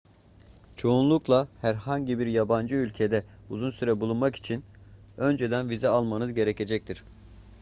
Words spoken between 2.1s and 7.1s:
bir yabancı ülkede uzun süre bulunmak için önceden vize almanız gerekecektir